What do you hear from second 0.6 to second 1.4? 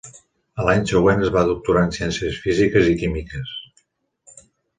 A l'any següent es